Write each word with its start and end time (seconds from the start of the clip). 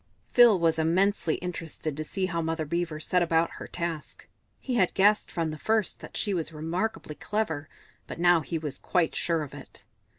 Phil 0.31 0.59
was 0.59 0.79
immensely 0.79 1.35
interested 1.45 1.95
to 1.95 2.03
see 2.03 2.25
how 2.25 2.41
Mother 2.41 2.65
Beaver 2.65 2.99
set 2.99 3.21
about 3.21 3.51
her 3.59 3.67
task; 3.67 4.27
he 4.59 4.73
had 4.73 4.95
guessed 4.95 5.29
from 5.29 5.51
the 5.51 5.59
first 5.59 5.99
that 5.99 6.17
she 6.17 6.33
was 6.33 6.51
remarkably 6.51 7.13
clever, 7.13 7.69
but 8.07 8.19
now 8.19 8.39
he 8.39 8.57
was 8.57 8.79
quite 8.79 9.13
sure 9.13 9.43
of 9.43 9.53
it. 9.53 9.83